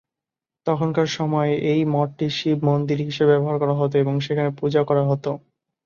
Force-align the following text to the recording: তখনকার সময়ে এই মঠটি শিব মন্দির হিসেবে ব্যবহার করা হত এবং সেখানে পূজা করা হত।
তখনকার 0.67 1.07
সময়ে 1.17 1.53
এই 1.71 1.81
মঠটি 1.93 2.27
শিব 2.37 2.57
মন্দির 2.69 2.97
হিসেবে 3.01 3.31
ব্যবহার 3.33 3.57
করা 3.61 3.75
হত 3.75 3.91
এবং 3.95 4.15
সেখানে 4.25 4.49
পূজা 4.59 4.81
করা 4.89 5.03
হত। 5.05 5.25